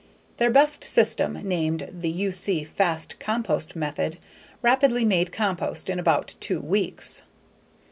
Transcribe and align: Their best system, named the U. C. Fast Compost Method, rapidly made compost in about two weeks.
Their 0.37 0.49
best 0.49 0.83
system, 0.83 1.33
named 1.43 1.87
the 1.93 2.09
U. 2.09 2.31
C. 2.31 2.63
Fast 2.63 3.19
Compost 3.19 3.75
Method, 3.75 4.17
rapidly 4.63 5.05
made 5.05 5.31
compost 5.31 5.91
in 5.91 5.99
about 5.99 6.33
two 6.39 6.59
weeks. 6.59 7.21